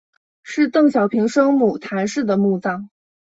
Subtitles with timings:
[0.41, 2.89] 是邓小平生母谈氏的墓葬。